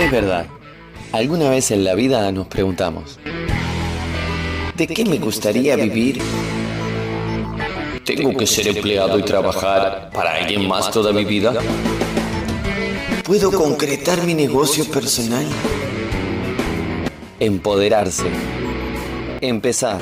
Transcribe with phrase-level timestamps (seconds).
[0.00, 0.46] Es verdad,
[1.12, 3.18] alguna vez en la vida nos preguntamos,
[4.74, 6.22] ¿de qué me gustaría vivir?
[8.02, 11.52] ¿Tengo que ser empleado y trabajar para alguien más toda mi vida?
[13.24, 15.46] ¿Puedo concretar mi negocio personal?
[17.38, 18.24] Empoderarse.
[19.42, 20.00] Empezar.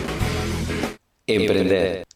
[1.26, 2.07] Emprender.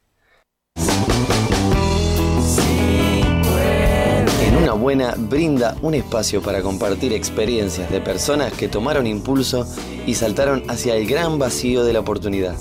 [4.82, 9.64] Buena brinda un espacio para compartir experiencias de personas que tomaron impulso
[10.06, 12.56] y saltaron hacia el gran vacío de la oportunidad.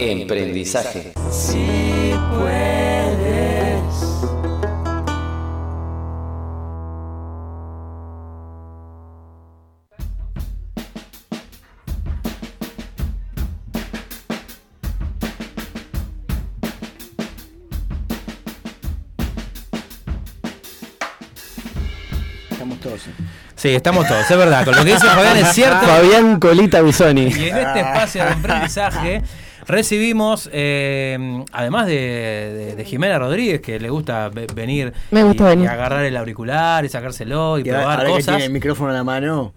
[0.00, 1.12] Emprendizaje.
[22.98, 23.16] Todos.
[23.54, 24.64] Sí, estamos todos, es verdad.
[24.64, 25.86] Con lo que dice Fabián es cierto.
[25.86, 27.28] Fabián Colita Bisoni.
[27.28, 29.22] Y en este espacio de aprendizaje
[29.66, 35.44] recibimos, eh, además de, de- de Jimena Rodríguez, que le gusta ve- venir, Me gusta
[35.44, 35.64] y, venir.
[35.66, 38.26] y agarrar el auricular y sacárselo y, probar ahora que cosas.
[38.26, 39.52] tiene el micrófono en la mano,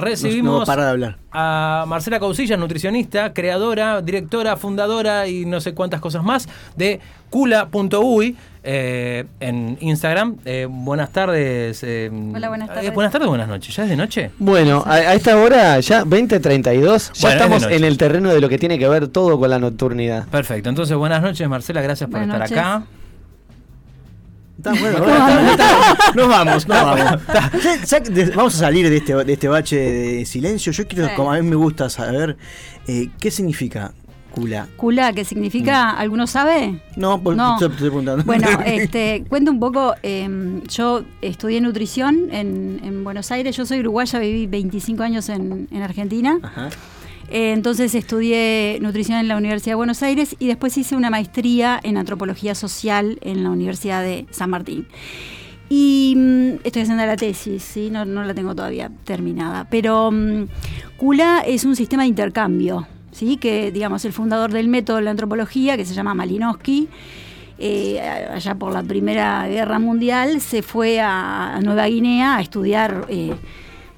[0.00, 1.16] no, no Recibimos para de hablar.
[1.32, 8.36] a Marcela Causilla, nutricionista, creadora, directora, fundadora y no sé cuántas cosas más de cula.uy
[8.62, 10.36] eh, en Instagram.
[10.44, 11.82] Eh, buenas tardes.
[11.82, 12.94] eh, Hola, buenas eh, tardes.
[12.94, 13.74] buenas tardes, buenas noches.
[13.74, 14.30] ¿Ya es de noche?
[14.38, 18.40] Bueno, a, a esta hora ya 20.32, ya Bueno, de estamos en el terreno de
[18.40, 20.26] lo que tiene que ver todo con la nocturnidad.
[20.28, 20.68] Perfecto.
[20.68, 21.80] Entonces, buenas noches, Marcela.
[21.82, 22.86] Gracias por Buenas estar acá.
[24.60, 27.20] Está bueno, bueno, está- está- nos vamos, nos vamos.
[27.62, 30.70] Ya- ya que de- Vamos a salir de este, de este bache de silencio.
[30.72, 31.14] Yo quiero, Sí.
[31.16, 32.36] como a mí me gusta saber,
[32.86, 33.92] eh, ¿qué significa
[34.32, 34.68] cula?
[34.76, 36.80] Cula, que significa, ¿alguno sabe?
[36.96, 37.56] No, por- No.
[37.58, 38.22] te estoy preguntando.
[38.24, 40.28] Bueno, este, cuento un poco, eh,
[40.68, 45.82] yo estudié nutrición en, en Buenos Aires, yo soy uruguaya, viví 25 años en, en
[45.82, 46.68] Argentina, Ajá.
[47.30, 51.78] Eh, entonces estudié nutrición en la Universidad de Buenos Aires y después hice una maestría
[51.82, 54.86] en antropología social en la Universidad de San Martín.
[55.68, 57.90] Y mm, estoy haciendo la tesis, ¿sí?
[57.90, 59.68] no, la tengo todavía terminada.
[59.70, 60.48] Pero mm,
[60.96, 63.36] CULA es un sistema de intercambio, ¿sí?
[63.36, 66.88] que digamos el fundador del método de la antropología, que se llama Malinowski,
[67.62, 73.06] eh, allá por la Primera Guerra Mundial, se fue a, a Nueva Guinea a estudiar,
[73.08, 73.34] eh,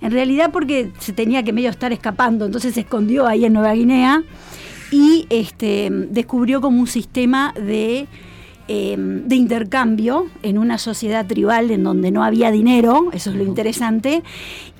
[0.02, 3.72] en realidad porque se tenía que medio estar escapando, entonces se escondió ahí en Nueva
[3.72, 4.22] Guinea
[4.90, 8.08] y este, descubrió como un sistema de,
[8.68, 13.44] eh, de intercambio en una sociedad tribal en donde no había dinero, eso es lo
[13.44, 14.22] interesante,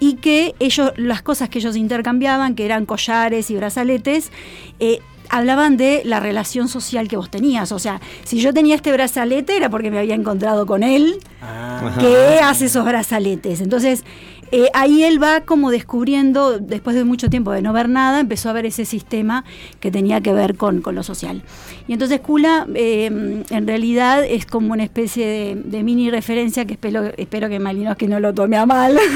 [0.01, 4.33] y que ellos, las cosas que ellos intercambiaban, que eran collares y brazaletes,
[4.81, 4.99] eh,
[5.31, 7.73] hablaban de la relación social que vos tenías.
[7.73, 11.97] O sea, si yo tenía este brazalete era porque me había encontrado con él, Ah,
[11.99, 13.61] que hace esos brazaletes.
[13.61, 14.05] Entonces,
[14.53, 18.51] eh, ahí él va como descubriendo, después de mucho tiempo de no ver nada, empezó
[18.51, 19.45] a ver ese sistema
[19.81, 21.43] que tenía que ver con, con lo social.
[21.89, 26.75] Y entonces Kula, eh, en realidad, es como una especie de, de mini referencia que
[26.75, 28.97] espero, espero que Malinowski no lo tome a mal.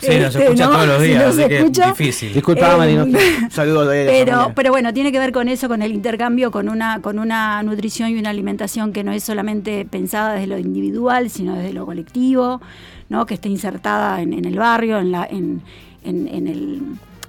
[0.00, 0.72] Sí, nos Este, escucha ¿no?
[0.72, 2.32] todos los Si días, no así que escucha, es difícil.
[2.34, 3.14] Disculpa, Eh, Malinowski.
[3.44, 6.50] un saludo a la pero, pero bueno, tiene que ver con eso, con el intercambio,
[6.50, 10.58] con una, con una nutrición y una alimentación que no es solamente pensada desde lo
[10.58, 12.60] individual, sino desde lo colectivo,
[13.08, 13.26] ¿no?
[13.26, 15.62] que esté insertada en, en el barrio, en la, en-
[16.04, 16.82] en el-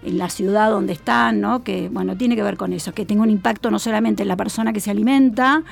[0.03, 1.63] en la ciudad donde están, ¿no?
[1.63, 4.35] que bueno, tiene que ver con eso, que tenga un impacto no solamente en la
[4.35, 5.63] persona que se alimenta,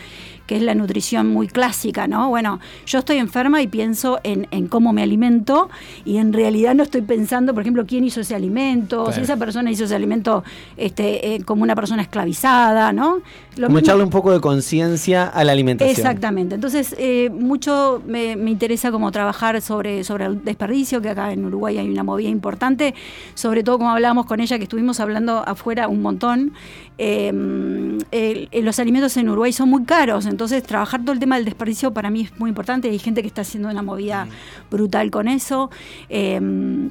[0.48, 2.30] que es la nutrición muy clásica, ¿no?
[2.30, 5.70] Bueno, yo estoy enferma y pienso en, en cómo me alimento
[6.04, 9.72] y en realidad no estoy pensando, por ejemplo, quién hizo ese alimento, si esa persona
[9.72, 10.44] hizo ese alimento
[10.76, 13.20] este, eh, como una persona esclavizada, ¿no?
[13.56, 15.96] Lo Como mismo- echarle un poco de conciencia a la alimentación.
[15.96, 16.56] Exactamente.
[16.56, 21.46] Entonces, eh, mucho me, me interesa como trabajar sobre, sobre el desperdicio, que acá en
[21.46, 22.94] Uruguay hay una movida importante,
[23.36, 26.54] sobre todo como hablábamos con ella, que estuvimos hablando afuera un montón.
[26.98, 31.46] Eh, el- los alimentos en Uruguay son muy caros, entonces trabajar todo el tema del
[31.46, 32.90] desperdicio para mí es muy importante.
[32.90, 34.28] Hay gente que está haciendo una movida
[34.72, 35.70] brutal con eso.
[36.10, 36.90] eh,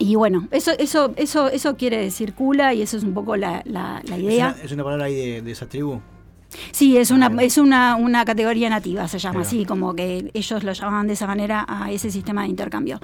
[0.00, 3.62] y bueno, eso, eso, eso, eso quiere decir cula y eso es un poco la,
[3.64, 4.54] la- la es, idea.
[4.54, 5.98] una, es una palabra ahí de, de esa tribu.
[6.70, 10.72] Sí, es una, es una, una categoría nativa, se llama así, como que ellos lo
[10.72, 13.00] llamaban de esa manera a ese sistema de intercambio.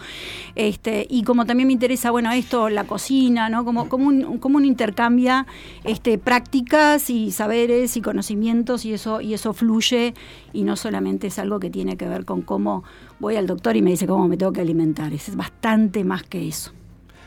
[0.54, 3.64] Este, y como también me interesa, bueno, esto, la cocina, ¿no?
[3.64, 5.46] Como, como un, como un intercambia
[5.84, 10.14] este, prácticas y saberes y conocimientos y eso, y eso fluye
[10.52, 12.84] y no solamente es algo que tiene que ver con cómo
[13.20, 15.12] voy al doctor y me dice cómo me tengo que alimentar.
[15.12, 16.72] Es bastante más que eso.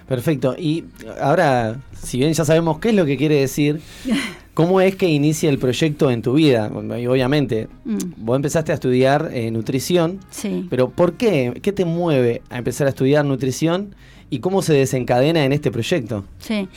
[0.08, 0.56] Perfecto.
[0.58, 0.86] Y
[1.20, 3.82] ahora, si bien ya sabemos qué es lo que quiere decir,
[4.54, 6.72] ¿cómo es que inicia el proyecto en tu vida?
[7.00, 10.66] Y obviamente, Mm, vos empezaste a estudiar eh, nutrición, sí.
[10.70, 11.58] pero ¿por qué?
[11.62, 13.96] ¿Qué te mueve a empezar a estudiar nutrición?
[14.30, 16.26] Y cómo se desencadena en este proyecto.
[16.40, 16.68] Sí,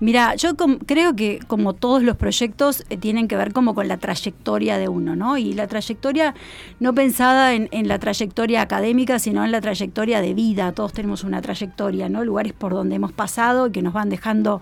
[0.00, 0.56] mira, yo
[0.86, 4.88] creo que como todos los proyectos eh, tienen que ver como con la trayectoria de
[4.88, 5.36] uno, ¿no?
[5.36, 6.34] Y la trayectoria
[6.80, 10.72] no pensada en, en, la trayectoria académica, sino en la trayectoria de vida.
[10.72, 12.24] Todos tenemos una trayectoria, ¿no?
[12.24, 14.60] Lugares por donde hemos pasado y que nos van dejando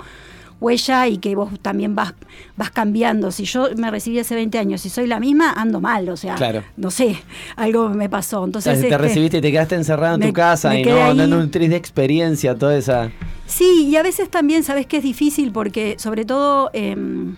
[0.62, 2.14] huella y que vos también vas,
[2.56, 3.30] vas cambiando.
[3.30, 6.36] Si yo me recibí hace 20 años y soy la misma, ando mal, o sea,
[6.76, 7.16] no sé,
[7.56, 8.44] algo me pasó.
[8.44, 11.50] Entonces, te este, recibiste y te quedaste encerrada en tu casa y no, no un
[11.50, 13.10] de experiencia, toda esa...
[13.52, 16.70] Sí, y a veces también sabes que es difícil porque sobre todo...
[16.72, 17.36] Em,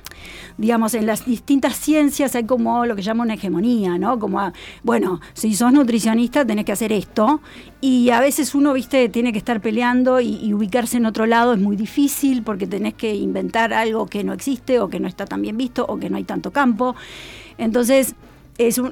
[0.57, 4.19] digamos, en las distintas ciencias hay como lo que llama una hegemonía, ¿no?
[4.19, 4.53] Como, ah,
[4.83, 7.41] bueno, si sos nutricionista tenés que hacer esto
[7.81, 11.59] y a veces uno, viste, tiene que estar peleando y, ubicarse en otro lado es
[11.59, 15.43] muy difícil porque tenés que inventar algo que no existe o que no está tan
[15.43, 16.95] bien visto o que no hay tanto campo.
[17.59, 18.15] Entonces,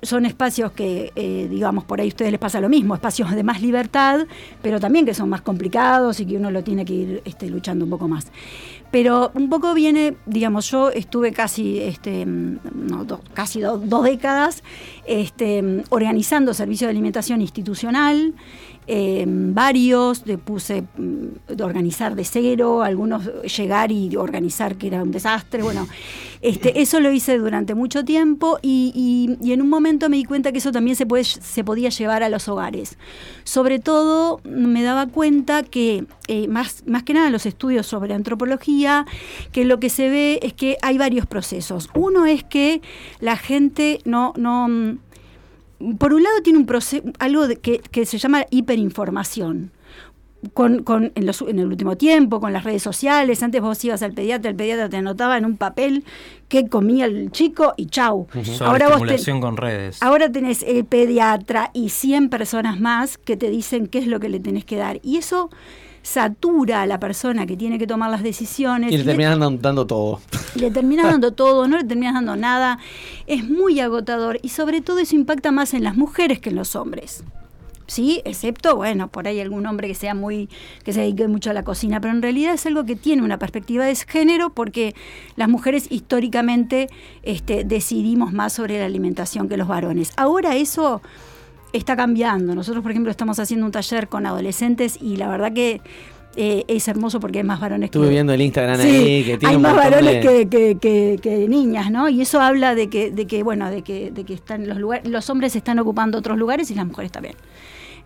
[0.03, 3.43] son espacios que, eh, digamos, por ahí a ustedes les pasa lo mismo, espacios de
[3.43, 4.26] más libertad,
[4.61, 7.85] pero también que son más complicados y que uno lo tiene que ir este, luchando
[7.85, 8.26] un poco más.
[8.91, 14.62] Pero un poco viene, digamos, yo estuve casi, este, no, casi dos décadas
[15.06, 18.35] este, organizando servicios de alimentación institucional,
[18.87, 25.02] eh, varios, de puse mm, de organizar de cero, algunos llegar y organizar que era
[25.02, 25.62] un desastre.
[25.62, 25.87] Bueno,
[26.40, 30.58] este, eso lo hice durante mucho tiempo y, en un momento me di cuenta que
[30.58, 32.99] eso también se, puede, se podía llevar a los hogares.
[33.44, 38.14] Sobre todo me daba cuenta que, eh, más, más que nada en los estudios sobre
[38.14, 39.06] antropología,
[39.52, 41.88] que lo que se ve es que hay varios procesos.
[41.94, 42.82] Uno es que
[43.20, 44.99] la gente no, no
[45.99, 49.70] por un lado tiene un proceso, algo que, se llama hiperinformación.
[50.55, 50.83] Con,
[51.15, 54.89] en, el último tiempo, con las redes sociales, antes vos ibas al pediatra, el pediatra
[54.89, 56.05] te anotaba en un papel
[56.49, 58.27] qué comía el chico y chau.
[58.61, 59.03] Ahora vos
[59.41, 60.03] con redes.
[60.03, 64.29] Ahora tenés el pediatra y 100 personas más que te dicen qué es lo que
[64.29, 64.99] le tenés que dar.
[65.03, 65.49] Y eso
[66.03, 68.93] satura a la persona que tiene que tomar las decisiones.
[68.93, 70.21] Y le terminas dando todo.
[70.55, 72.79] Le terminas dando todo, no le terminas dando nada.
[73.27, 76.77] Es muy agotador y sobre todo eso impacta más en las mujeres que en los
[76.77, 77.25] hombres.
[77.87, 78.23] ¿Sí?
[78.25, 80.49] Excepto, bueno, por ahí algún hombre que sea muy,
[80.84, 83.38] que se dedique mucho a la cocina, pero en realidad es algo que tiene una
[83.38, 84.94] perspectiva de género porque
[85.37, 86.88] las mujeres históricamente
[87.23, 90.12] este, decidimos más sobre la alimentación que los varones.
[90.17, 91.02] Ahora eso
[91.73, 92.55] está cambiando.
[92.55, 95.81] Nosotros, por ejemplo, estamos haciendo un taller con adolescentes y la verdad que
[96.34, 99.61] eh, es hermoso porque hay más varones Estuve viendo el Instagram ahí que tiene hay
[99.61, 102.08] más varones que, niñas, ¿no?
[102.08, 105.06] Y eso habla de que, de que bueno, de que, de que están los lugares,
[105.08, 107.34] los hombres están ocupando otros lugares y las mujeres también.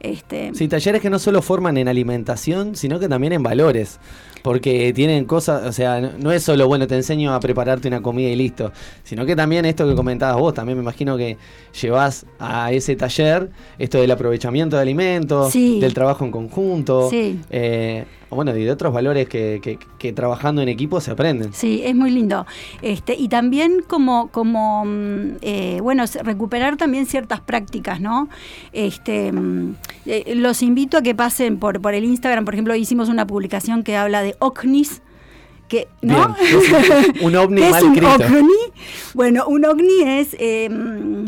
[0.01, 0.53] Este...
[0.55, 3.99] Sí, talleres que no solo forman en alimentación, sino que también en valores.
[4.43, 8.29] Porque tienen cosas, o sea, no es solo, bueno, te enseño a prepararte una comida
[8.29, 8.71] y listo,
[9.03, 11.37] sino que también esto que comentabas vos, también me imagino que
[11.81, 17.11] llevas a ese taller esto del aprovechamiento de alimentos, del trabajo en conjunto.
[17.11, 17.41] Sí.
[17.51, 19.79] Eh, bueno, y de otros valores que,
[20.15, 21.53] trabajando en equipo se aprenden.
[21.53, 22.47] Sí, es muy lindo.
[22.83, 28.29] Este, y también como, como mm, eh, bueno, recuperar también ciertas prácticas, ¿no?
[28.73, 29.75] Este, mm,
[30.07, 33.83] eh, los invito a que pasen por, por el Instagram, por ejemplo, hicimos una publicación
[33.83, 35.03] que habla de OCNIS,
[35.69, 36.35] que, ¿no?
[37.23, 38.53] un ovni mal un ovni?
[39.15, 40.69] Bueno, un ovni es eh,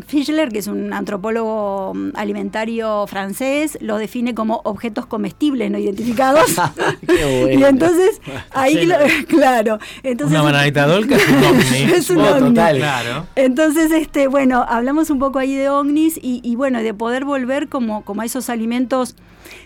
[0.06, 6.56] Fischler, que es un antropólogo mm, alimentario francés, lo define como objetos comestibles no identificados.
[7.08, 8.20] Y entonces,
[8.52, 8.88] ahí,
[9.28, 9.78] claro.
[10.02, 11.92] Entonces, Una manadita dolca es un ovni.
[11.92, 12.54] es un ovni.
[12.54, 13.26] Claro.
[13.34, 17.68] Entonces, este, bueno, hablamos un poco ahí de ovnis y, y bueno, de poder volver
[17.68, 19.16] como, como a esos alimentos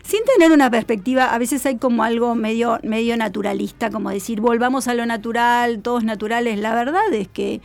[0.02, 4.88] sin tener una perspectiva, a veces hay como algo medio, medio naturalista, como decir, volvamos
[4.88, 6.58] a lo natural, todos naturales.
[6.58, 7.60] La verdad es que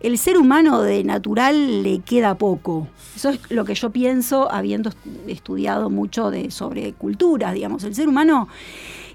[0.00, 2.88] el ser humano de natural le queda poco.
[3.14, 4.90] Eso es lo que yo pienso habiendo
[5.26, 7.84] estudiado mucho de, sobre culturas, digamos.
[7.84, 8.48] El ser humano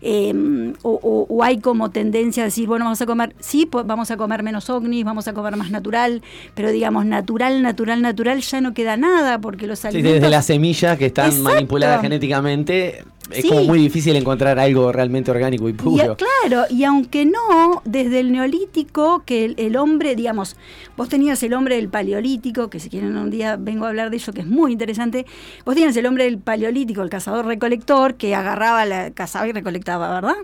[0.03, 4.17] Em, o, hay como tendencia a decir, bueno, vamos a comer, sí, pues vamos a
[4.17, 6.23] comer menos ovnis, vamos a comer más natural,
[6.55, 10.09] pero digamos, natural, natural, natural, ya no queda nada porque los alimentos...
[10.09, 13.03] Sí, desde las semillas que están manipuladas genéticamente,
[13.33, 16.17] es como muy difícil encontrar algo realmente orgánico y puro.
[16.17, 20.55] claro, y aunque no, desde el neolítico, que el, hombre, digamos,
[20.97, 24.17] vos tenías el hombre del paleolítico, que si quieren un día vengo a hablar de
[24.17, 25.25] eso, que es muy interesante,
[25.65, 30.35] vos tenías el hombre del paleolítico, el cazador-recolector, que agarraba, la, cazaba y recolectaba, ¿verdad?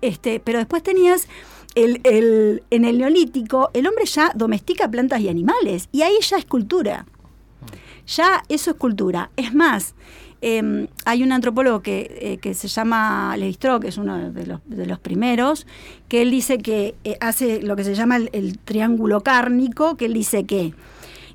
[0.00, 1.28] Este, pero después tenías
[1.74, 6.36] el, el, en el neolítico, el hombre ya domestica plantas y animales, y ahí ya
[6.36, 7.06] es cultura.
[8.06, 9.30] Ya eso es cultura.
[9.36, 9.94] Es más,
[10.46, 15.66] Em, hay un antropólogo que, eh, se llama Levi que es uno de los, primeros,
[16.06, 20.12] que él dice que eh, hace lo que se llama el, triángulo cárnico, que él
[20.12, 20.74] dice que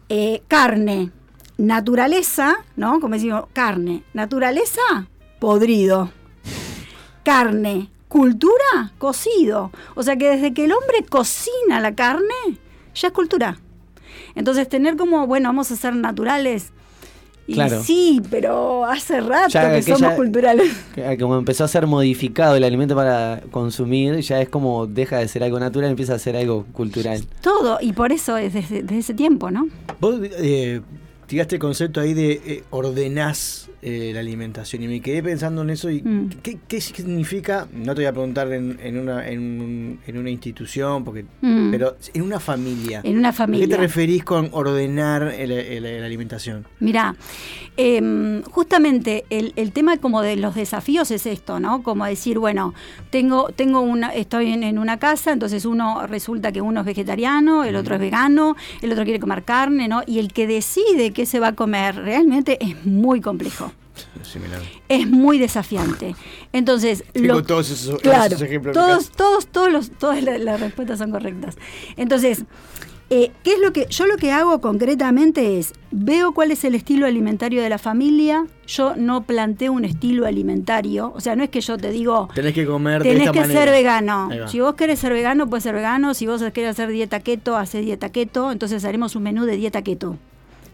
[0.10, 1.10] eh, carne,
[1.58, 3.00] naturaleza, ¿no?
[3.00, 5.08] Como decimos, carne, naturaleza,
[5.40, 6.12] podrido.
[7.24, 7.90] carne.
[8.10, 9.72] Cultura, cocido.
[9.96, 12.60] O sea que desde que el hombre cocina la carne,
[12.94, 13.58] ya es cultura.
[14.36, 16.74] Entonces tener como, bueno, vamos a ser naturales.
[17.50, 17.82] Y Claro.
[17.84, 20.70] sí, pero hace rato Ya que que somos ya- culturales.
[20.94, 25.28] Que- Como empezó a ser modificado el alimento para consumir, ya es como deja de
[25.28, 27.24] ser algo natural, empieza a ser algo cultural.
[27.42, 29.68] Todo, y por eso es desde, desde ese tiempo, ¿no?
[30.00, 30.82] Vos eh,
[31.26, 35.70] tiraste el concepto ahí de eh, ordenás eh, la alimentación y me quedé pensando en
[35.70, 36.30] eso y Mm.
[36.44, 37.68] ¿qué, qué significa?
[37.74, 41.72] No te voy a preguntar en, en una, en, en una institución, porque, Mm.
[41.72, 43.02] pero en una familia.
[43.04, 43.68] En una ¿A qué familia.
[43.68, 46.66] te referís con ordenar la alimentación?
[46.80, 47.16] Mirá,
[47.78, 51.84] em, justamente el, el tema como de los desafíos es esto, ¿no?
[51.84, 52.74] Como decir, bueno,
[53.10, 57.64] tengo, tengo una, estoy en, en una casa, entonces uno resulta que uno es vegetariano,
[57.64, 60.02] el otro es vegano, el otro quiere comer carne, ¿no?
[60.06, 63.72] Y el que decide qué se va a comer realmente es muy complejo.
[64.24, 64.62] Similar.
[64.90, 66.16] Es muy desafiante.
[66.54, 67.04] Entonces,
[67.48, 68.76] todos esos, claro, esos ejemplos.
[68.76, 71.58] en mi todos, todos, todos los, todas la- las respuestas son correctas.
[71.98, 72.44] Entonces,
[73.12, 76.76] eh, ¿qué es lo que yo lo que hago concretamente es veo cuál es el
[76.76, 78.46] estilo alimentario de la familia.
[78.68, 82.54] Yo no planteo un estilo alimentario, o sea, no es que yo te digo Tenés
[82.54, 83.62] que comer de tenés esta que manera.
[83.64, 84.30] ser vegano.
[84.48, 86.14] Si vos querés ser vegano, puedes ser vegano.
[86.14, 88.52] Si vos querés hacer dieta keto, haces dieta keto.
[88.52, 90.18] Entonces haremos un menú de dieta keto.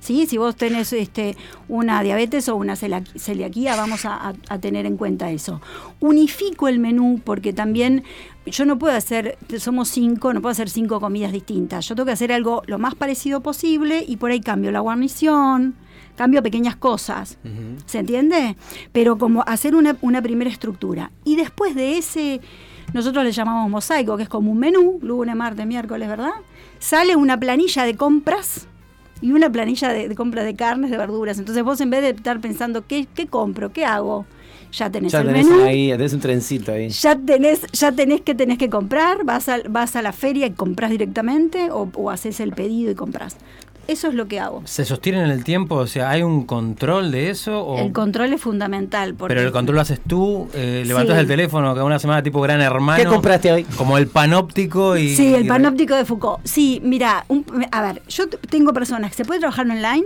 [0.05, 0.27] ¿Sí?
[0.27, 1.35] Si vos tenés este,
[1.67, 5.61] una diabetes o una celiaquía, vamos a, a- a tener en cuenta eso.
[5.99, 8.03] Unifico el menú porque también
[8.45, 11.87] yo no puedo hacer, somos cinco, no puedo hacer cinco comidas distintas.
[11.87, 15.73] Yo tengo que hacer algo lo más parecido posible y por ahí cambio la guarnición,
[16.15, 17.39] cambio pequeñas cosas.
[17.87, 18.55] ¿Se entiende?
[18.91, 21.09] Pero como hacer una, una primera estructura.
[21.23, 22.41] Y después de ese,
[22.93, 26.33] nosotros le llamamos mosaico, que es como un menú, lunes, martes, miércoles, ¿verdad?
[26.77, 28.67] Sale una planilla de compras
[29.21, 31.39] y una planilla de, de compra de carnes, de verduras.
[31.39, 33.71] Entonces vos en vez de estar pensando, ¿qué, qué compro?
[33.71, 34.25] ¿Qué hago?
[34.71, 35.63] Ya tenés Ya el tenés menú.
[35.63, 36.89] ahí, tenés un trencito ahí.
[36.89, 40.51] Ya tenés, ya tenés que tenés que comprar, vas a, vas a la feria y
[40.51, 43.37] compras directamente o, o haces el pedido y compras.
[43.87, 44.61] Eso es lo que hago.
[44.65, 45.75] ¿Se sostiene en el tiempo?
[45.75, 47.63] O sea, ¿hay un control de eso?
[47.63, 47.77] O...
[47.79, 49.13] El control es fundamental.
[49.13, 51.21] Porque Pero el control lo haces tú, eh, levantás Sí.
[51.21, 53.01] el teléfono cada una semana tipo gran hermano.
[53.01, 53.63] ¿Qué compraste hoy?
[53.77, 55.15] Como el panóptico y...
[55.15, 56.39] Sí, el y- panóptico de Foucault.
[56.45, 60.03] Sí, mira, un- a ver, yo tengo personas que se puede trabajar online,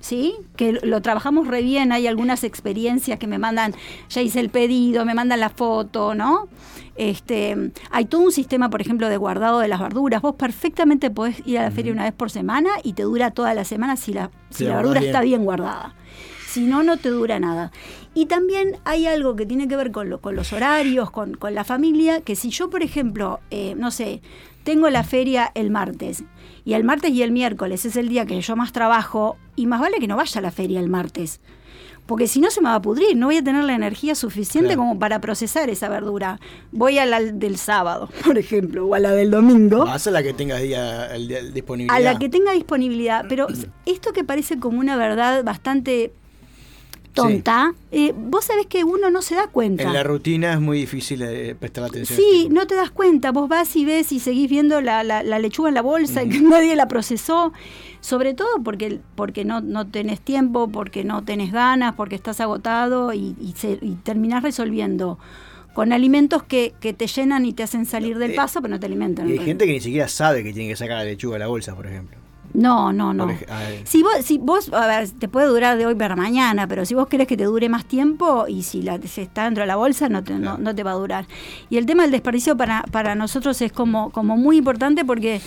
[0.00, 0.34] ¿sí?
[0.56, 3.74] Que lo, trabajamos re bien, hay algunas experiencias que me mandan,
[4.10, 6.48] ya hice el pedido, me mandan la foto, ¿no?
[6.96, 10.20] Este, hay todo un sistema, por ejemplo, de guardado de las verduras.
[10.20, 13.54] Vos perfectamente podés ir a la feria una vez por semana y te dura toda
[13.54, 15.40] la semana si la, si verdura está bien.
[15.40, 15.94] bien guardada.
[16.48, 17.70] Si no, no te dura nada.
[18.14, 21.54] Y también hay algo que tiene que ver con, lo- con los horarios, con, con
[21.54, 24.22] la familia, que si yo, por ejemplo, eh, no sé,
[24.64, 26.24] tengo la feria el martes,
[26.64, 29.80] y el martes y el miércoles es el día que yo más trabajo, y más
[29.80, 31.40] vale que no vaya a la feria el martes.
[32.06, 34.68] Porque si no se me va a pudrir, no voy a tener la energía suficiente
[34.68, 34.80] Claro.
[34.80, 36.40] como para procesar esa verdura.
[36.72, 39.84] Voy a la del sábado, por ejemplo, o a la del domingo.
[39.84, 41.94] Vas a la que tengas día, el disponibilidad.
[41.94, 43.26] A la que tenga disponibilidad.
[43.28, 43.46] Pero
[43.86, 46.14] esto que parece como una verdad bastante
[47.14, 49.82] tonta, eh, vos sabés que uno no se da cuenta.
[49.84, 52.18] En la rutina es muy difícil eh, prestar atención.
[52.18, 53.32] Sí, no te das cuenta.
[53.32, 56.28] Vos vas y ves y seguís viendo la, la- la lechuga en la bolsa y
[56.28, 57.52] que nadie la procesó.
[58.00, 63.12] Sobre todo porque, porque no, no tenés tiempo, porque no tenés ganas, porque estás agotado
[63.12, 65.18] y, y, se- y terminás resolviendo
[65.74, 68.80] con alimentos que, que te llenan y te hacen salir del eh, paso, pero no
[68.80, 69.28] te alimentan.
[69.28, 71.38] Y hay en gente que ni siquiera sabe que tiene que sacar la lechuga de
[71.40, 72.16] la bolsa, por ejemplo.
[72.58, 73.26] No, no, no.
[73.84, 76.94] Si vos, si vos, a ver, te puede durar de hoy para mañana, pero si
[76.94, 79.76] vos querés que te dure más tiempo y si la, se está dentro de la
[79.76, 81.26] bolsa, no te, no- no, te va a durar.
[81.70, 85.40] Y el tema del desperdicio para, para nosotros es como, como muy importante porque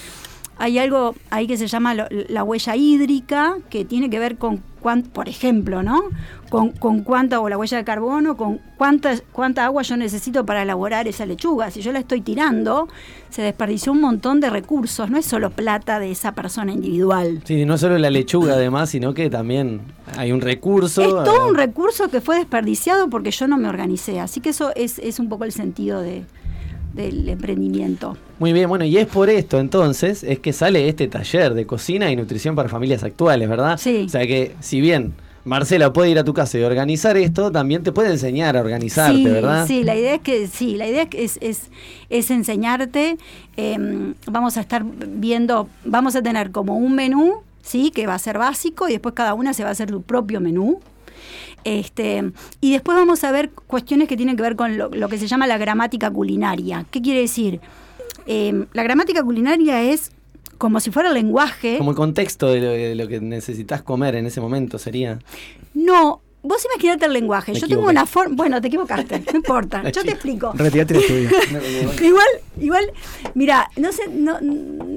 [0.58, 4.64] hay algo ahí que se llama lo- la huella hídrica, que tiene que ver con,
[4.82, 6.02] cuán, por ejemplo, ¿no?
[6.50, 10.64] Con, con cuánta, o la huella de carbono, con cuánta, cuánta agua yo necesito para
[10.64, 11.72] elaborar esa lechuga.
[11.72, 12.90] Si yo la estoy tirando,
[13.30, 17.42] se desperdició un montón de recursos, no es solo plata de esa persona individual.
[17.46, 19.82] Sí, no solo la lechuga además, sino que también
[20.18, 21.02] hay un recurso.
[21.02, 24.20] Es todo un recurso que fue desperdiciado porque yo no me organicé.
[24.20, 26.26] Así que eso es, es un poco el sentido de,
[26.94, 28.18] del emprendimiento.
[28.40, 32.12] Muy bien, bueno, y es por esto entonces, es que sale este taller de cocina
[32.12, 33.78] y nutrición para familias actuales, ¿verdad?
[33.78, 34.06] Sí.
[34.08, 37.84] O sea que si bien Marcela puede ir a tu casa y organizar esto, también
[37.84, 39.68] te puede enseñar a organizarte, sí, ¿verdad?
[39.68, 41.70] Sí, la idea es que sí, la idea es, que es, es,
[42.10, 43.18] es enseñarte.
[43.58, 48.20] eh, vamos a estar viendo, vamos a tener como un menú, sí, que va a
[48.20, 50.80] ser básico y después cada una se va a hacer su propio menú.
[51.64, 55.18] Este, y después vamos a ver cuestiones que tienen que ver con lo, lo que
[55.18, 56.86] se llama la gramática culinaria.
[56.92, 57.60] ¿Qué quiere decir?
[58.26, 60.12] Eh, la gramática culinaria es
[60.58, 61.78] como si fuera el lenguaje.
[61.78, 65.20] Como el contexto de lo, de lo que necesitas comer en ese momento sería.
[65.74, 67.52] No, vos imaginate el lenguaje.
[67.54, 68.36] Me Yo tengo una forma.
[68.36, 69.90] Bueno, te equivocaste, no importa.
[69.92, 70.54] Yo te explico.
[70.54, 71.30] Retirate el estudio.
[72.02, 72.28] igual,
[72.60, 72.92] igual,
[73.34, 74.38] mira, no sé, no,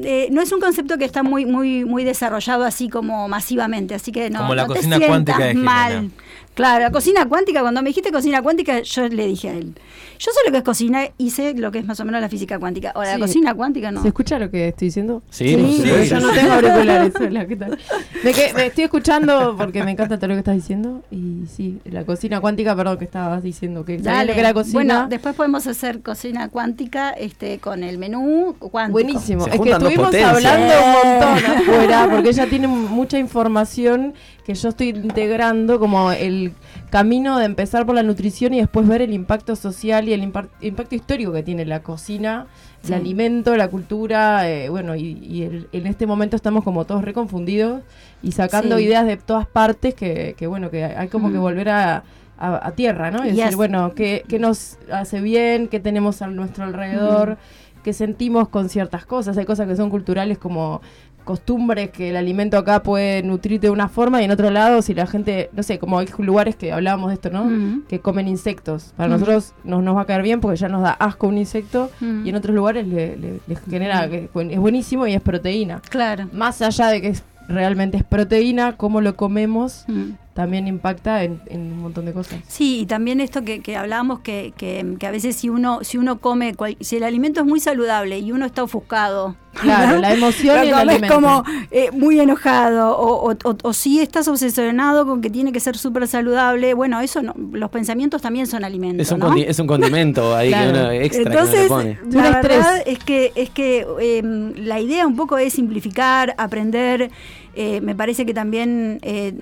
[0.04, 4.12] eh, no es un concepto que está muy, muy, muy desarrollado así como masivamente, así
[4.12, 4.40] que no.
[4.40, 5.70] Como la no cocina cuántica de Jimena.
[5.70, 6.10] mal.
[6.54, 9.74] Claro, la cocina cuántica, cuando me dijiste cocina cuántica, yo le dije a él,
[10.20, 12.28] yo sé lo que es cocina y sé lo que es más o menos la
[12.28, 12.92] física cuántica.
[12.94, 13.18] Ahora, Sí.
[13.20, 14.00] la cocina cuántica no.
[14.02, 15.22] ¿Se escucha lo que estoy diciendo?
[15.30, 15.48] Sí,
[15.82, 16.08] Sí.
[16.08, 17.12] yo no tengo auriculares.
[17.20, 17.76] hola, ¿qué tal?
[18.22, 21.02] Me, que- me estoy escuchando porque me encanta todo lo que estás diciendo.
[21.10, 24.28] Y sí, la cocina cuántica, perdón, que estabas diciendo que Dale.
[24.28, 24.74] lo que era cocina.
[24.74, 28.92] Bueno, después podemos hacer cocina cuántica este, con el menú cuántico.
[28.92, 29.42] Buenísimo.
[29.44, 30.36] Se Es que estuvimos potencias.
[30.36, 36.52] hablando un montón afuera porque ella tiene mucha información que yo estoy integrando como el
[36.90, 40.94] camino de empezar por la nutrición y después ver el impacto social y el impacto
[40.94, 42.46] histórico que tiene la cocina,
[42.82, 42.88] Sí.
[42.92, 47.02] el alimento, la cultura, eh, bueno, y, y el- en este momento estamos como todos
[47.02, 47.82] reconfundidos
[48.22, 48.84] y sacando Sí.
[48.84, 52.04] ideas de todas partes que, que bueno, que hay como que volver a,
[52.38, 53.24] a- a tierra, ¿no?
[53.26, 55.68] Y decir, bueno, ¿qué, qué nos hace bien?
[55.68, 57.38] ¿Qué tenemos a nuestro alrededor?
[57.82, 59.36] que sentimos con ciertas cosas.
[59.36, 60.80] Hay cosas que son culturales como
[61.24, 64.94] costumbres que el alimento acá puede nutrirte de una forma y en otro lado si
[64.94, 67.50] la gente, no sé, como hay lugares que hablábamos de esto, ¿no?
[67.88, 68.92] Que comen insectos.
[68.96, 71.90] Para nosotros nos, nos va a caer bien porque ya nos da asco un insecto
[72.24, 75.80] y en otros lugares le, le- les genera, que es buenísimo y es proteína.
[75.88, 76.28] Claro.
[76.32, 80.12] Más allá de que es- realmente es proteína, cómo lo comemos Mm.
[80.34, 82.40] También impacta en, en un montón de cosas.
[82.48, 85.96] Sí, y también esto que, que hablábamos, que, que, que a veces si uno, si
[85.96, 90.12] uno come, cual- si el alimento es muy saludable y uno está ofuscado, Claro, la
[90.12, 91.14] emoción lo y el alimento.
[91.14, 95.60] como eh, muy enojado, o, o, o- o si estás obsesionado con que tiene que
[95.60, 99.06] ser súper saludable, bueno, eso no, los pensamientos también son alimentos.
[99.06, 99.30] Es un, ¿no?
[99.30, 100.72] condi- es un condimento ahí Claro.
[100.72, 102.20] que uno extra Entonces, que uno le pone.
[102.22, 104.22] La verdad es que, es que eh,
[104.56, 107.12] la idea un poco es simplificar, aprender.
[107.56, 109.32] Eh, me parece que también, eh,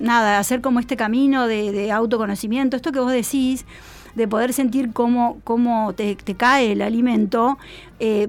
[0.00, 3.64] nada, hacer como este camino de, de autoconocimiento, esto que vos decís,
[4.14, 7.58] de poder sentir cómo, cómo te, te cae el alimento.
[8.00, 8.28] eh,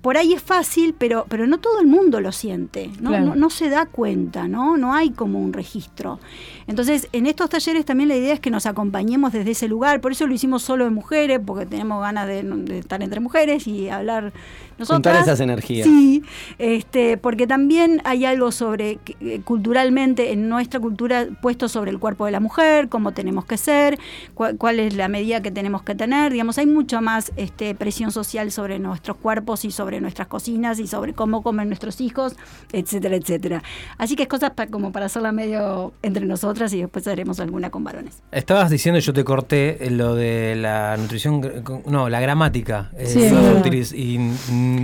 [0.00, 3.10] por ahí es fácil, pero, pero no todo el mundo lo siente, ¿no?
[3.10, 3.26] Claro.
[3.26, 4.76] No, no se da cuenta, ¿no?
[4.76, 6.18] No hay como un registro.
[6.66, 10.10] Entonces, en estos talleres también la idea es que nos acompañemos desde ese lugar, por
[10.10, 13.88] eso lo hicimos solo de mujeres, porque tenemos ganas de, de estar entre mujeres y
[13.88, 14.32] hablar
[14.78, 14.96] nosotras.
[15.16, 15.86] Juntar esas energías.
[15.86, 16.22] Sí,
[16.58, 21.98] este, porque también hay algo sobre, que, eh, culturalmente, en nuestra cultura, puesto sobre el
[21.98, 23.98] cuerpo de la mujer, cómo tenemos que ser,
[24.34, 28.10] cuál, cuál es la medida que tenemos que tener, digamos, hay mucho más este, presión
[28.10, 32.36] social sobre nuestros cuerpos y sobre nuestras cocinas y sobre cómo comen nuestros hijos,
[32.72, 33.62] etcétera, etcétera.
[33.98, 37.70] Así que es cosas pa- como para hacerla medio entre nosotras y después haremos alguna
[37.70, 38.22] con varones.
[38.32, 42.90] Estabas diciendo, yo te corté eh, lo de la nutrición, con- no, la gramática.
[42.96, 43.20] eh, Sí.
[43.30, 43.96] no Sí.
[43.96, 44.18] y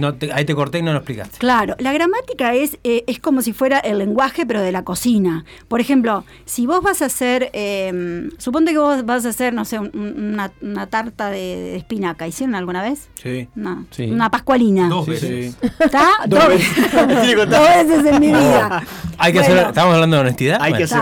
[0.00, 1.38] no te- ahí te corté y no lo explicaste.
[1.38, 5.44] Claro, la gramática es, eh, es como si fuera el lenguaje, pero de la cocina.
[5.68, 9.64] Por ejemplo, si vos vas a hacer, eh, suponte que vos vas a hacer, no
[9.64, 12.26] sé, un- un- una, una tarta de, de espinaca.
[12.26, 13.08] ¿Hicieron alguna vez?
[13.22, 13.48] Sí.
[13.54, 14.04] No, Sí.
[14.10, 14.88] una pascualina.
[14.88, 15.54] Dos veces.
[15.60, 15.68] sí.
[15.80, 16.08] ¿Está?
[16.26, 16.76] Dos Dos veces.
[17.50, 18.82] Dos veces en mi vida.
[19.18, 19.54] Hay que Bueno.
[19.54, 20.58] hacer, estamos hablando de honestidad.
[20.60, 21.00] Hay que hacer-.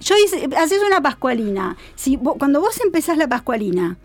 [0.00, 1.76] Yo hice, haces una pascualina.
[1.96, 3.96] Si cuando vos empezás la pascualina,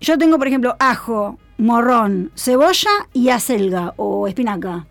[0.00, 4.86] yo tengo, por ejemplo, ajo, morrón, cebolla y acelga o espinaca.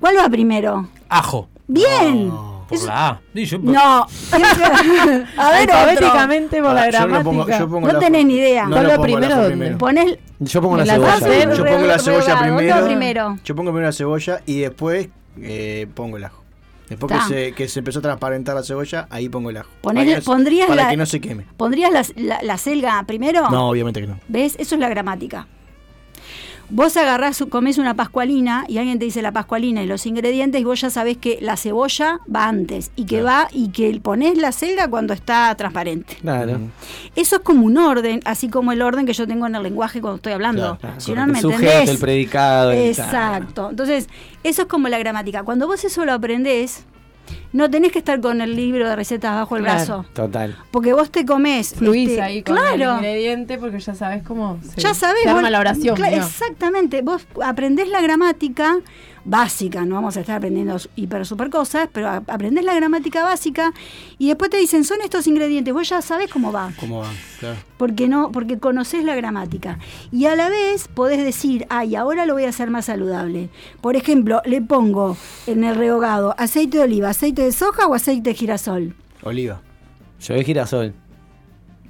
[0.00, 0.88] ¿Cuál va primero?
[1.08, 1.48] Ajo.
[1.66, 2.30] Bien.
[2.68, 3.20] Por Es- la A.
[3.34, 4.06] Sí, yo- No.
[5.38, 5.70] a ver.
[5.70, 7.24] Alfabéticamente por la yo gramática.
[7.24, 8.66] pongo- yo pongo No tenés ni idea.
[8.66, 9.78] No lo primero.
[9.78, 11.54] Ponés Yo pongo la cebolla.
[11.54, 12.84] Yo pongo la cebolla primero.
[12.86, 13.38] primero.
[13.44, 15.08] Yo pongo primero la cebolla y después
[15.40, 16.43] eh, pongo el ajo.
[16.88, 19.70] Después que se, que se empezó a transparentar la cebolla, ahí pongo el ajo.
[19.82, 21.46] Para que, no se- pondrías para la- que no se queme.
[21.56, 23.48] ¿Pondrías la, la- la selga primero?
[23.50, 24.20] No, obviamente que no.
[24.28, 24.54] ¿Ves?
[24.58, 25.46] Eso es la gramática.
[26.70, 30.64] Vos agarrás, comés una pascualina y alguien te dice la pascualina y los ingredientes y
[30.64, 34.50] vos ya sabés que la cebolla va antes y que va y que ponés la
[34.50, 36.16] selga cuando está transparente.
[36.20, 36.58] Claro.
[37.14, 40.00] Eso es como un orden, así como el orden que yo tengo en el lenguaje
[40.00, 40.78] cuando estoy hablando.
[40.80, 41.88] Claro, si no, no el me entendés.
[41.88, 42.72] el predicado.
[42.72, 43.70] Exacto.
[43.70, 44.08] Entonces,
[44.42, 45.42] eso es como la gramática.
[45.42, 46.84] Cuando vos eso lo aprendés,
[47.52, 49.76] no tenés que estar con el libro de recetas bajo el Claro.
[49.78, 50.06] brazo.
[50.12, 50.56] Total.
[50.70, 51.74] Porque vos te comés.
[51.74, 52.96] Fluís este, ahí con el claro.
[52.96, 55.22] ingrediente porque ya sabes cómo se, Ya sabés.
[55.22, 56.04] se arma vos- la oración.
[56.04, 57.02] Exactamente.
[57.02, 58.78] Vos aprendés la gramática
[59.24, 63.72] básica, no vamos a estar aprendiendo hiper super cosas, pero a- aprendés la gramática básica
[64.18, 67.08] y después te dicen, son estos ingredientes, vos ya sabés cómo va, ¿Cómo va?
[67.40, 67.56] Claro.
[67.78, 69.78] porque no, porque conocés la gramática.
[70.12, 73.48] Y a la vez podés decir, ay, ahora lo voy a hacer más saludable.
[73.80, 78.30] Por ejemplo, le pongo en el rehogado aceite de oliva, aceite de soja o aceite
[78.30, 78.94] de girasol.
[79.22, 79.60] Oliva.
[80.20, 80.94] Yo de girasol.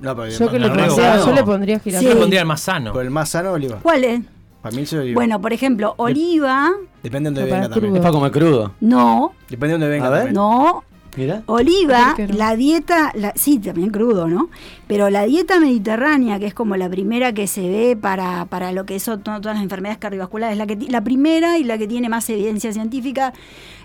[0.01, 1.27] No, pero Yo, que le pondría, no.
[1.27, 2.09] yo le pondría Yo girasol.
[2.09, 2.19] le Sí.
[2.21, 2.93] pondría el más sano.
[2.93, 3.79] Por el más sano, oliva.
[3.83, 4.21] ¿Cuál es?
[4.61, 5.15] Para mí es oliva.
[5.15, 6.73] Bueno, por ejemplo, oliva,
[7.05, 7.95] Depende de donde Para venga también.
[7.95, 8.03] Es crudo.
[8.03, 8.73] para comer crudo.
[8.81, 10.19] no, Depende de donde venga A ver.
[10.25, 10.35] también.
[10.35, 10.83] no,
[11.17, 11.43] Mira.
[11.47, 14.49] Oliva, la dieta, la- sí, también crudo, ¿no?
[14.89, 18.85] Pero la dieta mediterránea, que es como la primera que se ve para, para lo
[18.85, 21.87] que son to- todas las enfermedades cardiovasculares, la, que, ti- la primera y la que
[21.87, 23.33] tiene más evidencia científica,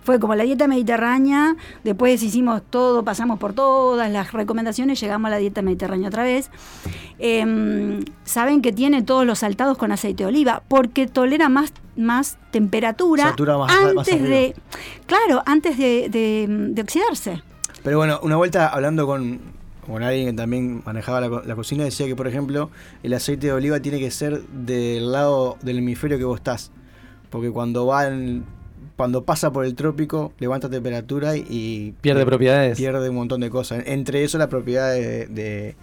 [0.03, 5.31] fue como la dieta mediterránea, después hicimos todo, pasamos por todas las recomendaciones, llegamos a
[5.31, 6.49] la dieta mediterránea otra vez.
[7.17, 12.37] Em, saben que tiene todos los saltados con aceite de oliva, porque tolera más, más
[12.51, 14.55] temperatura más- antes de,
[15.05, 17.41] claro, antes de, de- de oxidarse.
[17.83, 19.39] Pero bueno, una vuelta hablando con,
[19.85, 22.69] con alguien que también manejaba la, la cocina, decía que, por ejemplo,
[23.03, 26.71] el aceite de oliva tiene que ser del lado del hemisferio que vos estás.
[27.29, 28.43] Porque cuando va en-
[28.99, 32.77] cuando pasa por el trópico, levanta temperatura y, Pierde propiedades.
[32.77, 33.83] pierde un montón de cosas.
[33.85, 35.75] Entre eso, la propiedad de, de-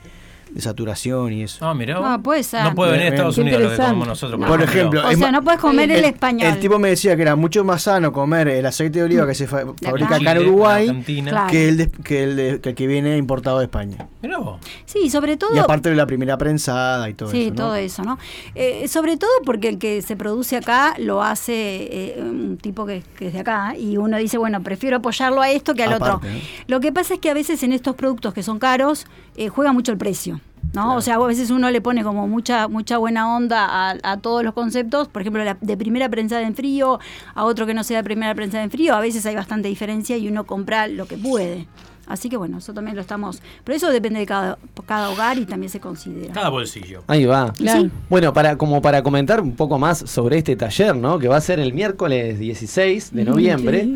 [0.51, 1.67] de saturación y eso.
[1.69, 1.99] Ah, mirá.
[2.03, 2.63] Ah, puede ser.
[2.63, 3.37] No puede venir a Estados.
[3.39, 4.41] Unidos lo que comemos nosotros.
[4.47, 6.49] Por ejemplo, O sea, no puedes comer el, español.
[6.49, 9.35] El tipo me decía que era mucho más sano comer el aceite de oliva que
[9.35, 11.03] se fa- fabrica acá en Uruguay
[11.51, 14.07] que el, de- que, el de- que el que viene importado de España.
[14.23, 14.61] Mirá vos.
[14.87, 15.55] Sí, sobre todo.
[15.55, 17.51] Y aparte de la primera prensada y todo sí, eso.
[17.51, 17.57] ¿no?
[17.57, 18.19] todo eso, ¿no?
[18.55, 23.03] Eh, sobre todo porque el que se produce acá lo hace eh, un tipo que,
[23.19, 26.17] que es de acá y uno dice, bueno, prefiero apoyarlo a esto que al Aparte,
[26.17, 26.29] otro.
[26.31, 26.39] ¿no?
[26.69, 29.07] Lo que pasa es que a veces en estos productos que son caros
[29.37, 30.36] eh, juega mucho el precio.
[30.73, 30.97] ¿No?
[30.97, 34.45] O sea, a veces uno le pone como mucha mucha buena onda a, a todos
[34.45, 36.99] los conceptos, por ejemplo, la de primera prensada en frío,
[37.35, 40.17] a otro que no sea de primera prensada en frío, a veces hay bastante diferencia
[40.17, 41.67] y uno compra lo que puede.
[42.07, 43.43] Así que bueno, eso también lo estamos...
[43.65, 46.33] Pero eso depende de cada, cada hogar y también se considera.
[46.33, 47.03] Cada bolsillo.
[47.09, 47.53] Ahí va.
[47.53, 47.83] Claro.
[47.83, 47.91] Sí.
[48.09, 51.19] Bueno, para como para comentar un poco más sobre este taller, ¿no?
[51.19, 53.89] Que va a ser el miércoles 16 de noviembre,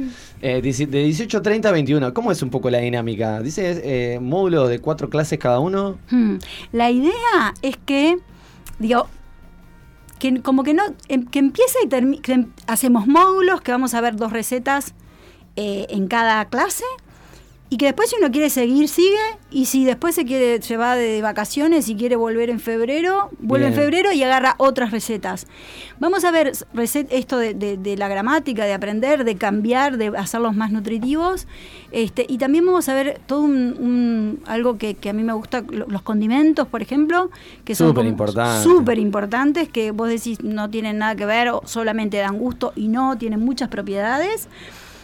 [0.42, 2.12] eh, de 18.30 a 21.
[2.12, 3.40] ¿Cómo es un poco la dinámica?
[3.40, 5.98] Dice eh, módulo de cuatro clases cada uno.
[6.10, 6.36] Hmm.
[6.72, 8.16] La idea es que,
[8.78, 9.06] digo,
[10.18, 13.94] que como que no, em- que empieza y termina, que em- hacemos módulos, que vamos
[13.94, 14.94] a ver dos recetas
[15.56, 16.84] eh, en cada clase,
[17.72, 19.16] y que después si uno quiere seguir, sigue,
[19.52, 23.68] y si después se quiere, se va de vacaciones y quiere volver en febrero, vuelve
[23.68, 25.46] en febrero y agarra otras recetas.
[26.00, 30.08] Vamos a ver recet- esto de, de- de la gramática, de aprender, de cambiar, de
[30.18, 31.46] hacerlos más nutritivos,
[31.92, 35.32] este, y también vamos a ver todo un, un- algo que, que a mí me
[35.32, 37.30] gusta, lo- los condimentos, por ejemplo,
[37.64, 38.64] que son Súper como importante.
[38.64, 42.88] súper importantes, que vos decís no tienen nada que ver o solamente dan gusto y
[42.88, 44.48] no, tienen muchas propiedades.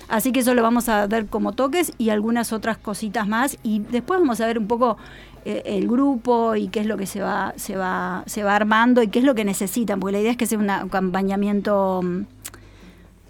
[0.09, 3.59] Así que eso lo vamos a ver como toques y algunas otras cositas más.
[3.62, 4.97] Y después vamos a ver un poco
[5.45, 9.03] eh, el grupo y qué es lo que se va, se va, se va armando
[9.03, 12.23] y qué es lo que necesitan, porque la idea es que sea un acompañamiento mm,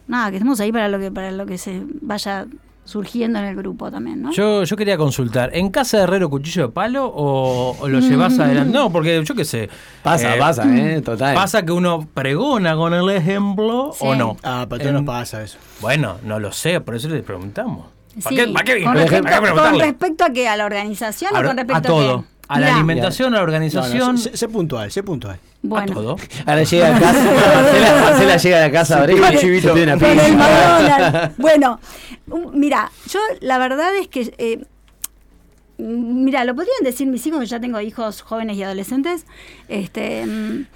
[0.08, 2.46] nada, que estemos ahí para lo que, para lo que se vaya
[2.86, 4.32] surgiendo en el grupo también, ¿no?
[4.32, 8.38] Yo, yo quería consultar, ¿en casa de herrero cuchillo de palo o, o lo llevas
[8.38, 8.72] adelante?
[8.72, 9.68] No, porque yo qué sé.
[10.02, 11.02] Pasa, eh, pasa, ¿eh?
[11.02, 11.34] Total.
[11.34, 14.04] Pasa que uno pregona con el ejemplo Sí.
[14.06, 14.36] o no.
[14.42, 15.58] Ah, pero nos pasa eso.
[15.80, 17.86] Bueno, no lo sé, por eso le preguntamos.
[18.22, 20.64] ¿Para Sí, qué, para qué- con, para qué respecto, con respecto a que a la
[20.64, 22.20] organización A, o con respecto a todo.
[22.22, 22.35] qué?
[22.48, 25.38] A la alimentación, a la organización, no, sé, sé puntual, sé puntual.
[25.62, 25.90] Bueno.
[25.92, 26.16] a todo.
[26.46, 29.78] Ahora llega a casa, Marcela, Marcela llega a la casa, abre el el- chivito, con
[29.78, 29.98] el.
[31.38, 31.80] Bueno,
[32.52, 34.64] mira, yo la verdad es que, eh,
[35.78, 39.26] mira, lo podrían decir mis hijos, que ya tengo hijos jóvenes y adolescentes,
[39.68, 40.66] este, mm,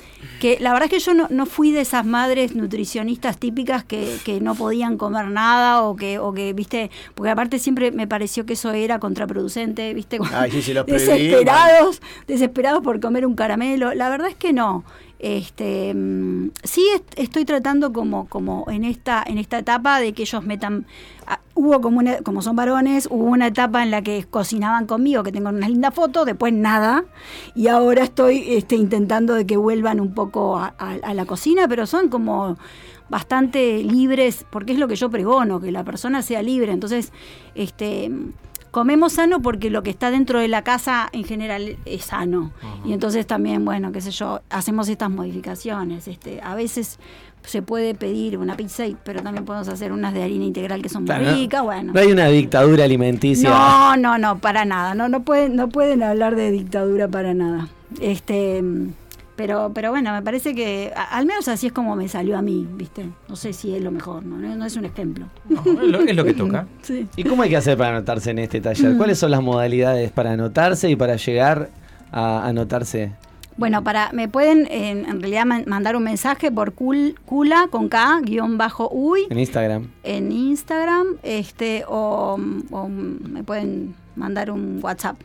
[0.41, 4.17] que la verdad es que yo no, no fui de esas madres nutricionistas típicas que,
[4.25, 8.45] que no podían comer nada o que, o que, viste, porque aparte siempre me pareció
[8.45, 13.35] que eso era contraproducente, viste, Ay, sí, sí, lo prohibí, desesperados, desesperados por comer un
[13.35, 13.95] caramelo.
[13.95, 14.85] La verdad es que no.
[15.23, 18.27] Este, mm, sí est- estoy tratando como,
[18.71, 20.87] en esta, en esta etapa de que ellos metan,
[21.27, 25.23] ah, hubo como una, como son varones, hubo una etapa en la que cocinaban conmigo,
[25.23, 27.05] que tengo unas lindas fotos, después nada,
[27.55, 31.87] y ahora estoy este, intentando de que vuelvan un poco a- a la cocina, pero
[31.87, 32.57] son como
[33.11, 36.73] bastante libres, porque es lo que yo pregono, que la persona sea libre.
[36.73, 37.13] Entonces,
[37.55, 38.11] este
[38.71, 42.53] comemos sano porque lo que está dentro de la casa en general es sano.
[42.85, 46.07] Y entonces también, bueno, qué sé yo, hacemos estas modificaciones.
[46.09, 46.99] Este, a veces
[47.43, 50.89] se puede pedir una pizza, y- pero también podemos hacer unas de harina integral que
[50.91, 51.93] son muy Claro, ricas, bueno.
[51.95, 53.49] No hay una dictadura alimenticia.
[53.49, 54.95] No, no, no, para nada.
[54.95, 57.69] No, no pueden, no pueden hablar de dictadura para nada.
[58.01, 58.63] Este,
[59.41, 62.43] pero, pero bueno, me parece que a- al menos así es como me salió a
[62.43, 63.09] mí, ¿viste?
[63.27, 65.25] No sé si es lo mejor, no, no es un ejemplo.
[65.49, 66.67] No, es, lo, es lo que toca.
[66.83, 67.09] Sí.
[67.17, 68.99] ¿Y cómo hay que hacer para anotarse en este taller?
[68.99, 71.71] ¿Cuáles son las modalidades para anotarse y para llegar
[72.13, 73.13] a anotarse?
[73.57, 77.89] Bueno, para me pueden en, en realidad man- mandar un mensaje por cul, cula con
[77.89, 79.89] K guion bajo uy En Instagram.
[80.03, 82.39] en Instagram, este o,
[82.71, 85.17] o me pueden mandar un WhatsApp.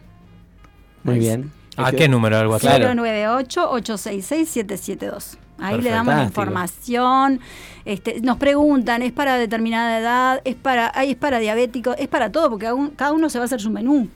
[1.03, 1.51] Muy bien.
[1.77, 2.77] ¿A qué número del WhatsApp?
[2.77, 2.95] Claro.
[2.95, 5.37] 098 866 772.
[5.57, 6.41] Ahí le damos la Fantástico.
[6.41, 7.39] información.
[7.85, 10.41] Este, nos preguntan, ¿es para determinada edad?
[10.43, 11.95] ¿Es para, ay, es para diabéticos?
[11.97, 14.09] Es para todo, porque cada un- cada uno se va a hacer su menú.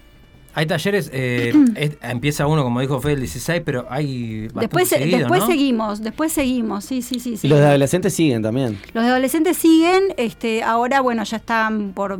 [0.56, 4.98] Hay talleres, eh, es- empieza uno, como dijo Fede, el 16, pero hay Después, se-
[4.98, 5.48] seguido, después ¿no?
[5.48, 7.34] seguimos, después seguimos, sí, sí, sí.
[7.34, 7.48] Y sí.
[7.48, 8.78] los de adolescentes siguen también.
[8.94, 12.18] Los de adolescentes siguen, este, ahora bueno, ya están por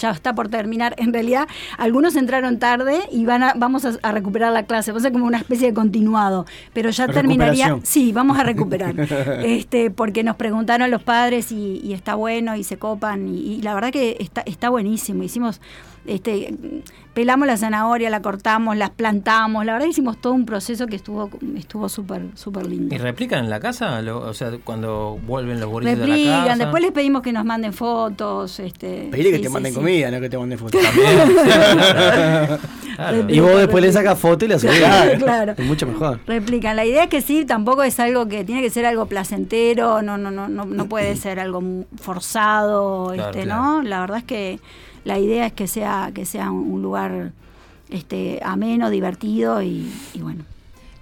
[0.00, 0.94] ya está por terminar.
[0.98, 4.98] En realidad, algunos entraron tarde y van a, vamos a, a recuperar la clase, va
[4.98, 8.94] a ser como una especie de continuado, pero ya terminaría, sí, vamos a recuperar.
[9.44, 13.62] este, porque nos preguntaron los padres y, y está bueno y se copan y, y
[13.62, 15.22] la verdad que está está buenísimo.
[15.22, 15.60] Hicimos
[16.06, 16.54] este
[17.14, 20.94] pelamos la zanahoria, la cortamos, las plantamos, la verdad que hicimos todo un proceso que
[20.96, 22.94] estuvo estuvo súper súper lindo.
[22.94, 24.00] ¿Y replican en la casa?
[24.02, 26.56] Lo- o sea, cuando vuelven los gurises de la Replican, casa.
[26.58, 28.60] después les pedimos que nos manden fotos.
[28.60, 29.80] Este, Pedirle que te sí, manden sí.
[29.86, 30.80] Comida, no que te manden fotos.
[32.96, 33.26] Claro.
[33.28, 34.78] Y vos después le sacas foto y la subís.
[34.78, 35.54] Claro, claro.
[35.58, 36.18] Es mucho mejor.
[36.26, 36.76] Replican.
[36.76, 40.16] La idea es que sí, tampoco es algo que tiene que ser algo placentero, no,
[40.16, 41.62] no, no, no, no puede ser algo
[42.00, 43.62] forzado, Claro, este, claro.
[43.62, 43.82] ¿no?
[43.82, 44.60] La verdad es que
[45.04, 47.32] la idea es que sea, que sea un un lugar
[47.90, 50.44] este, ameno, divertido y, y bueno.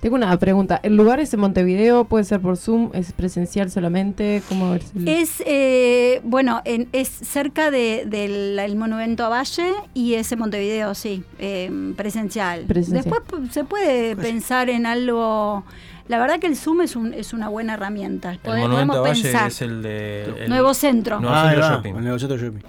[0.05, 0.81] Tengo una pregunta.
[0.83, 2.05] ¿El lugar es en Montevideo?
[2.05, 2.91] ¿Puede ser por Zoom?
[2.93, 4.43] ¿Es presencial solamente?
[4.51, 9.73] ¿Cómo es el- Es, eh, bueno, en- es cerca de- del el monumento a Valle
[9.95, 12.65] y es en Montevideo, sí, eh, presencial.
[12.67, 13.03] Presencial.
[13.03, 15.65] Después pu- se puede pensar en algo.
[16.09, 18.33] La verdad que el Zoom es, un, es una buena herramienta.
[18.33, 19.49] El monumento podemos Valle pensar.
[19.49, 20.25] es el de...
[20.45, 21.19] el- Nuevo centro.
[21.19, 21.95] Nuevo Ah, centro shopping.
[21.95, 22.61] el nuevo centro shopping.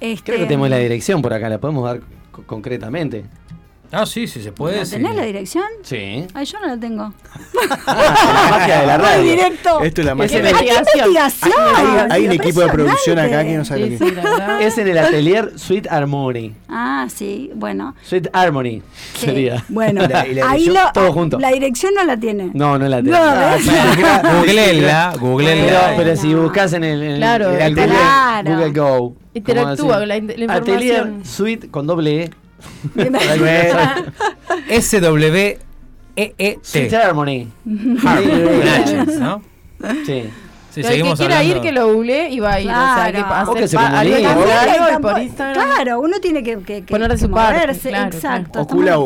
[0.00, 2.00] Este, Creo que tenemos la dirección por acá, la podemos dar
[2.32, 3.26] co- concretamente.
[3.92, 4.76] Ah, sí, sí se puede.
[4.78, 4.92] ¿la sí.
[4.92, 5.64] ¿Tenés la dirección?
[5.82, 6.24] Sí.
[6.32, 7.12] Ay, yo no la tengo.
[7.86, 9.22] la magia de la radio.
[9.22, 9.80] directo.
[9.82, 10.40] Esto es la magia.
[10.42, 11.08] ¿Qué el- investigación?
[11.08, 11.74] investigación!
[11.76, 14.22] Hay, hay un equipo de producción acá que no sabe Sí, lo que sí, la
[14.22, 14.62] verdad.
[14.62, 16.52] Es en el atelier Sweet Harmony.
[16.68, 17.94] Ah, sí, bueno.
[18.04, 18.82] Sweet Harmony
[19.14, 19.26] sí.
[19.26, 19.64] sería.
[19.68, 21.38] Bueno, La- y la ahí lo, todo junto.
[21.40, 22.50] La dirección no la tiene.
[22.54, 23.16] No, no la tengo.
[23.18, 23.66] No, ¿ves?
[24.38, 25.94] Googleenla, Pero, googleenla.
[25.96, 28.50] pero si buscas en el, en Claro, el Google, claro.
[28.52, 29.16] Google Go.
[29.34, 31.12] Interactúa ¿cómo con la, la Atelier.
[31.24, 32.30] Sweet con doble E.
[34.68, 36.58] S-W-E-E-T.
[36.62, 37.48] Sweet Harmony.
[37.64, 39.42] Natchez, ¿no?
[40.06, 40.24] Sí.
[40.72, 41.56] Sí, el que seguimos quiera hablando.
[41.56, 42.68] ir, que lo googlee y va a ir.
[42.68, 43.50] O sea, que Claro.
[43.50, 44.18] O que se comunique.
[44.18, 44.24] en
[44.98, 45.54] y por Instagram.
[45.74, 48.60] Claro, uno tiene que, que, que- Poner de que su parte, moverse, claro, exacto.
[48.60, 48.96] O Cula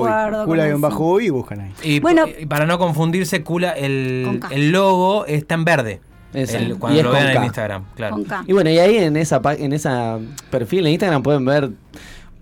[0.44, 1.72] Cula bajo y buscan ahí.
[1.82, 2.24] Y, Bueno.
[2.38, 6.00] y para no confundirse, Cula, el, el logo está en verde.
[6.34, 7.44] El- Y cuando es lo vean en.
[7.44, 8.16] Instagram, claro.
[8.46, 10.18] Y bueno, y ahí en esa pa- en esa
[10.50, 11.70] perfil de Instagram pueden ver,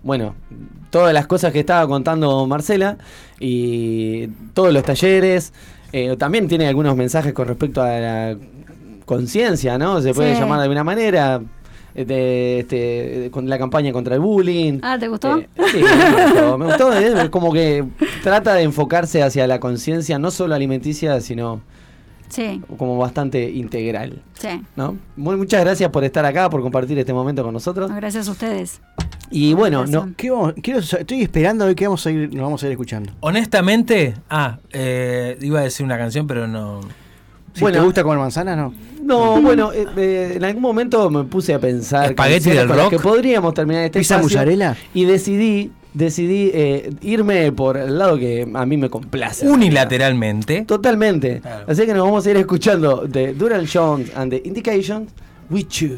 [0.03, 0.35] bueno,
[0.89, 2.97] todas las cosas que estaba contando Marcela
[3.39, 5.53] y todos los talleres.
[5.91, 8.37] Eh, también tiene algunos mensajes con respecto a la
[9.05, 10.01] conciencia, ¿no?
[10.01, 10.39] Se puede Sí.
[10.41, 11.41] llamar de alguna manera.
[11.95, 14.79] De, este, con la campaña contra el bullying.
[14.81, 15.37] Ah, ¿te gustó?
[15.37, 16.57] Eh, sí, me gustó.
[16.57, 17.85] Me gustó, es como que
[18.23, 21.61] trata de enfocarse hacia la conciencia, no solo alimenticia, sino
[22.29, 24.21] Sí, como bastante integral.
[24.33, 24.61] sí.
[24.75, 24.97] ¿no?
[25.15, 27.89] Muy, muchas gracias por estar acá, por compartir este momento con nosotros.
[27.89, 28.81] No, gracias a ustedes.
[29.29, 30.13] Y bueno, no.
[30.15, 32.65] ¿Qué vamos- quiero sa- estoy esperando a ver qué vamos a ir, nos vamos a
[32.67, 33.11] ir escuchando.
[33.21, 36.81] Honestamente, ah, eh, iba a decir una canción, pero no.
[37.53, 37.79] Si Bueno.
[37.79, 38.73] te gusta comer manzanas, no.
[39.03, 42.89] no, bueno, eh, eh, en algún momento me puse a pensar ¿Espagueti canciones del rock?
[42.89, 44.75] que podríamos terminar este ¿Pizza espacio, mozzarella?
[44.95, 49.47] y decidí decidí eh, irme por el lado que a mí me complace.
[49.47, 50.63] Unilateralmente.
[50.63, 51.39] Totalmente.
[51.41, 51.65] Claro.
[51.67, 55.11] Así que nos vamos a ir escuchando de Duran Jones and the Indications
[55.49, 55.97] with you.